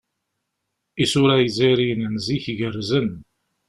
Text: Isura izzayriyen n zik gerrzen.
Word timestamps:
Isura 1.03 1.35
izzayriyen 1.47 2.01
n 2.13 2.15
zik 2.25 2.45
gerrzen. 2.59 3.09